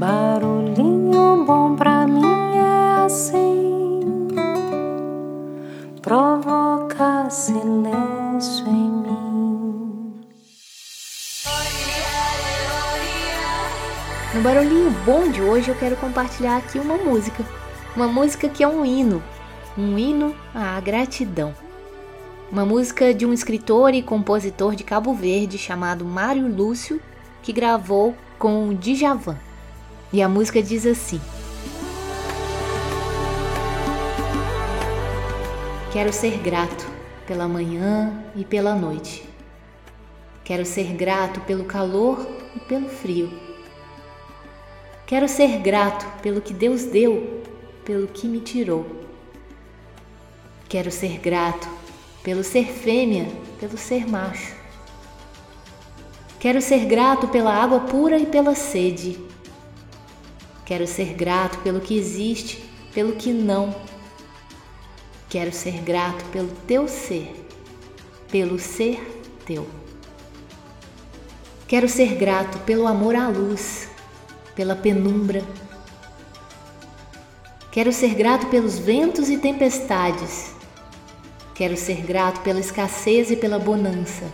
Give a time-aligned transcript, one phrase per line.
[0.00, 4.00] Barulhinho bom pra mim é assim,
[6.00, 10.24] provoca silêncio em mim.
[14.34, 17.44] No barulhinho bom de hoje eu quero compartilhar aqui uma música,
[17.94, 19.22] uma música que é um hino,
[19.76, 21.54] um hino à gratidão.
[22.50, 26.98] Uma música de um escritor e compositor de Cabo Verde chamado Mário Lúcio,
[27.42, 29.49] que gravou com o Djavan.
[30.12, 31.20] E a música diz assim:
[35.92, 36.86] Quero ser grato
[37.26, 39.28] pela manhã e pela noite.
[40.42, 42.26] Quero ser grato pelo calor
[42.56, 43.30] e pelo frio.
[45.06, 47.42] Quero ser grato pelo que Deus deu,
[47.84, 48.86] pelo que me tirou.
[50.68, 51.68] Quero ser grato
[52.22, 53.26] pelo ser fêmea,
[53.58, 54.54] pelo ser macho.
[56.38, 59.18] Quero ser grato pela água pura e pela sede.
[60.70, 62.62] Quero ser grato pelo que existe,
[62.94, 63.74] pelo que não.
[65.28, 67.44] Quero ser grato pelo teu ser,
[68.30, 69.66] pelo ser teu.
[71.66, 73.88] Quero ser grato pelo amor à luz,
[74.54, 75.42] pela penumbra.
[77.72, 80.54] Quero ser grato pelos ventos e tempestades.
[81.52, 84.30] Quero ser grato pela escassez e pela bonança.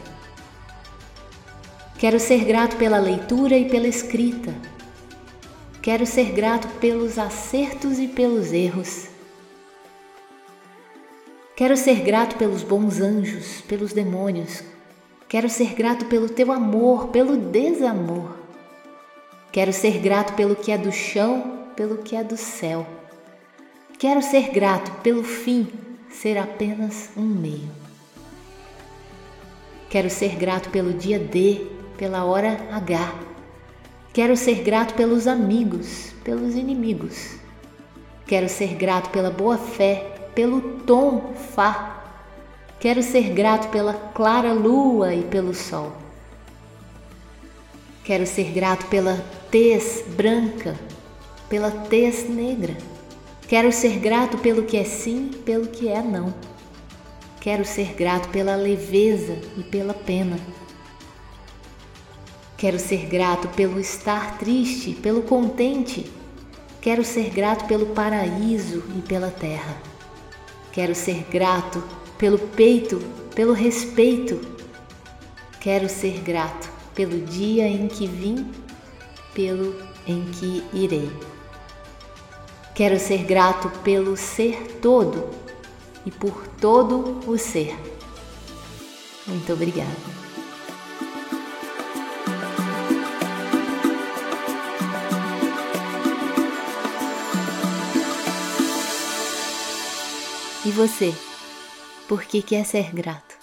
[1.98, 4.75] Quero ser grato pela leitura e pela escrita.
[5.86, 9.06] Quero ser grato pelos acertos e pelos erros.
[11.54, 14.64] Quero ser grato pelos bons anjos, pelos demônios.
[15.28, 18.36] Quero ser grato pelo teu amor, pelo desamor.
[19.52, 22.84] Quero ser grato pelo que é do chão, pelo que é do céu.
[23.96, 25.68] Quero ser grato pelo fim
[26.10, 27.70] ser apenas um meio.
[29.88, 31.64] Quero ser grato pelo dia D,
[31.96, 33.35] pela hora H.
[34.16, 37.32] Quero ser grato pelos amigos, pelos inimigos.
[38.26, 42.02] Quero ser grato pela boa fé, pelo tom Fá.
[42.80, 45.92] Quero ser grato pela clara lua e pelo sol.
[48.04, 50.74] Quero ser grato pela tez branca,
[51.50, 52.74] pela tez negra.
[53.46, 56.32] Quero ser grato pelo que é sim, pelo que é não.
[57.38, 60.38] Quero ser grato pela leveza e pela pena.
[62.56, 66.10] Quero ser grato pelo estar triste, pelo contente.
[66.80, 69.76] Quero ser grato pelo paraíso e pela terra.
[70.72, 71.82] Quero ser grato
[72.16, 72.98] pelo peito,
[73.34, 74.40] pelo respeito.
[75.60, 78.50] Quero ser grato pelo dia em que vim,
[79.34, 79.74] pelo
[80.06, 81.10] em que irei.
[82.74, 85.28] Quero ser grato pelo ser todo
[86.06, 87.76] e por todo o ser.
[89.26, 90.25] Muito obrigada.
[100.66, 101.14] E você,
[102.08, 103.36] por que quer ser grato?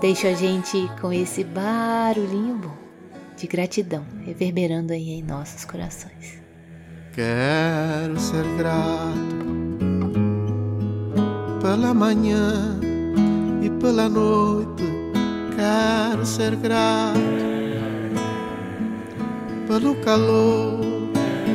[0.00, 2.76] Deixa a gente com esse barulhinho bom
[3.36, 6.40] de gratidão reverberando aí em nossos corações.
[7.12, 9.16] Quero ser grato
[11.60, 12.78] pela manhã
[13.60, 14.84] e pela noite.
[15.56, 17.43] Quero ser grato
[19.66, 20.80] pelo calor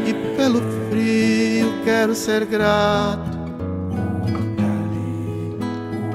[0.06, 1.74] e pelo frio.
[1.84, 3.38] Quero ser grato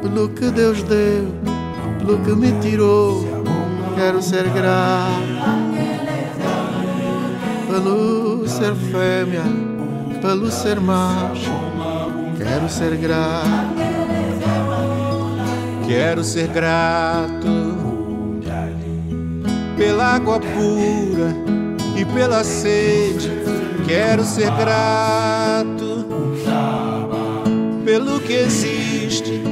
[0.03, 1.27] pelo que Deus deu,
[1.99, 3.25] pelo que me tirou.
[3.97, 5.35] Quero ser grato
[7.69, 9.43] pelo ser fêmea,
[10.21, 11.51] pelo ser macho.
[12.37, 13.95] Quero ser grato.
[15.87, 17.75] Quero ser grato
[19.77, 21.64] pela água pura
[21.97, 23.31] e pela sede.
[23.87, 26.07] Quero ser grato
[27.85, 29.43] pelo que existe,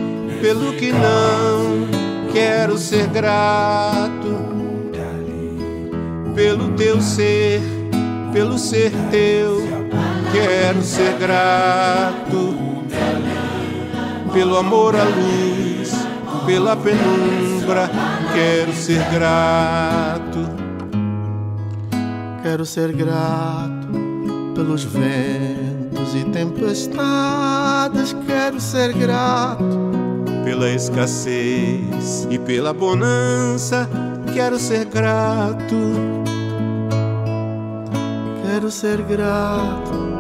[0.41, 1.87] pelo que não.
[2.33, 4.53] Quero ser grato
[6.35, 7.61] pelo teu ser,
[8.33, 9.63] pelo ser teu.
[10.33, 12.55] Quero ser grato
[14.33, 15.93] pelo amor à luz,
[16.47, 17.91] pela penumbra.
[18.33, 20.72] Quero ser grato.
[22.43, 23.89] Quero ser grato
[24.55, 28.15] pelos ventos e tempestades.
[28.27, 29.93] Quero ser grato
[30.45, 33.89] pela escassez e pela bonança.
[34.35, 35.77] Quero ser grato.
[38.45, 40.13] Quero ser grato.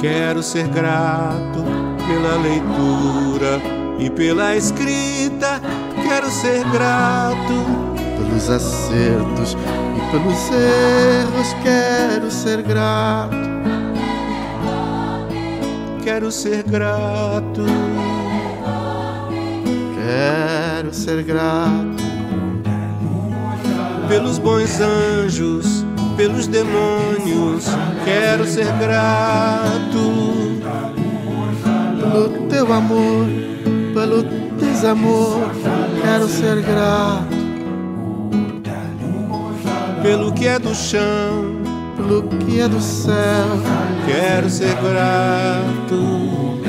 [0.00, 1.64] Quero ser grato
[2.06, 3.58] pela leitura,
[3.98, 5.60] e pela escrita
[6.06, 7.93] quero ser grato.
[8.16, 9.56] Pelos acertos
[9.96, 13.54] e pelos erros quero ser grato.
[16.02, 17.64] Quero ser grato.
[19.96, 22.04] Quero ser grato.
[24.08, 25.84] Pelos bons anjos,
[26.16, 27.64] pelos demônios,
[28.04, 30.60] quero ser grato.
[31.98, 33.26] Pelo teu amor,
[33.94, 34.22] pelo
[34.58, 35.50] desamor,
[36.02, 37.33] quero ser grato.
[40.04, 41.62] Pelo que é do chão,
[41.96, 43.14] Pelo que é do céu,
[44.06, 46.60] quero ser grato.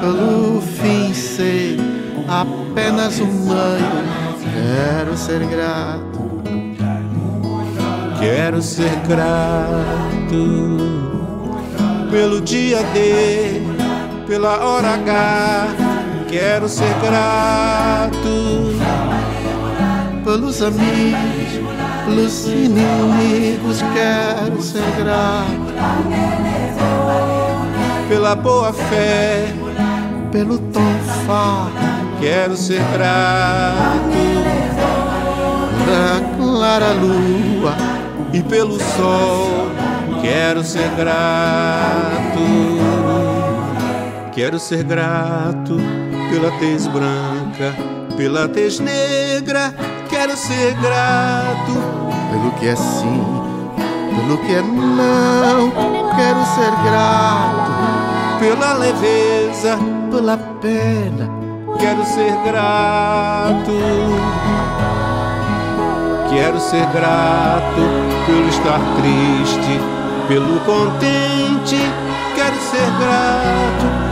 [0.00, 1.76] pelo fim ser
[2.26, 4.02] apenas humano,
[4.52, 6.18] quero ser grato.
[8.18, 10.76] Quero ser grato
[12.10, 13.62] pelo dia D,
[14.26, 15.68] pela hora H.
[16.28, 18.28] Quero ser grato
[20.28, 21.67] Pelos amigos,
[22.08, 25.68] pelos inimigos, quero ser grato.
[28.08, 29.46] pela boa fé.
[30.32, 30.98] Pelo tom
[32.20, 34.08] Quero ser grato
[35.86, 37.74] da clara lua,
[38.32, 39.70] e pelo sol.
[40.20, 42.40] Quero ser grato.
[44.34, 45.76] Quero ser grato
[46.30, 47.74] pela tez branca,
[48.16, 49.72] pela tez negra.
[50.10, 51.97] Quero ser grato
[52.30, 53.24] pelo que é sim,
[54.14, 55.70] pelo que é não,
[56.16, 57.70] quero ser grato.
[58.38, 59.78] pela leveza.
[60.10, 61.28] Pela pena,
[61.78, 63.72] Quero ser grato.
[66.30, 67.82] Quero ser grato
[68.26, 69.80] pelo estar triste,
[70.28, 71.78] pelo contente.
[72.34, 74.08] Quero ser grato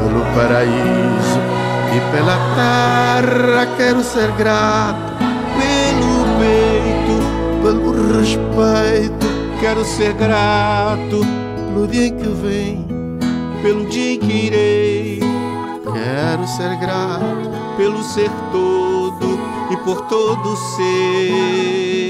[0.00, 1.40] pelo paraíso
[1.94, 5.19] e pela terra, quero ser grato.
[7.70, 8.00] Pelo peito.
[8.00, 9.26] Pelo respeito,
[9.60, 11.20] Quero ser grato
[11.72, 12.86] pelo dia que vem,
[13.62, 15.20] pelo dia que irei,
[15.92, 17.50] quero ser grato.
[17.76, 19.38] pelo ser todo
[19.70, 22.09] e por todo ser.